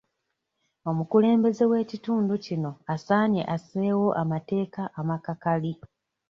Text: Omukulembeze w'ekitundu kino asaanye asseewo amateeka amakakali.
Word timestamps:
Omukulembeze 0.89 1.63
w'ekitundu 1.71 2.33
kino 2.45 2.71
asaanye 2.93 3.41
asseewo 3.55 4.07
amateeka 4.21 4.81
amakakali. 4.99 5.71